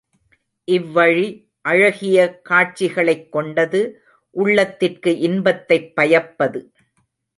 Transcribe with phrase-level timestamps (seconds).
[0.71, 1.49] இவ்வழி
[1.61, 4.01] அழகிய காட்சிகளைக் கொண்டது
[4.29, 6.71] உள்ளத்திற்கு இன்பத்தைப் பயப்பது.